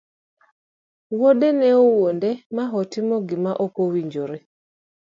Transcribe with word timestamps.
wuode 1.17 1.47
ne 1.59 1.67
owuonde 1.83 2.31
ma 2.55 2.63
otimo 2.79 3.15
gima 3.27 3.51
okowinjore. 3.65 4.37